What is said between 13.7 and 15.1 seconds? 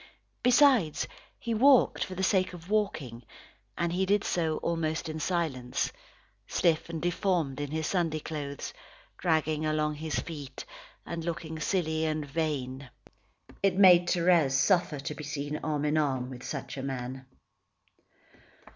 made Thérèse suffer